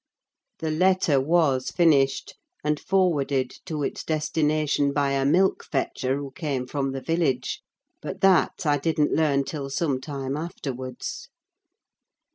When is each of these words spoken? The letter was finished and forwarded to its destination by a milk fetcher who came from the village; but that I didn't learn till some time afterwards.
The 0.57 0.71
letter 0.71 1.21
was 1.21 1.69
finished 1.69 2.33
and 2.63 2.79
forwarded 2.79 3.53
to 3.65 3.83
its 3.83 4.03
destination 4.03 4.93
by 4.93 5.11
a 5.11 5.25
milk 5.27 5.63
fetcher 5.63 6.17
who 6.17 6.31
came 6.31 6.65
from 6.65 6.91
the 6.91 7.01
village; 7.01 7.61
but 8.01 8.21
that 8.21 8.65
I 8.65 8.79
didn't 8.79 9.11
learn 9.13 9.43
till 9.43 9.69
some 9.69 10.01
time 10.01 10.35
afterwards. 10.35 11.29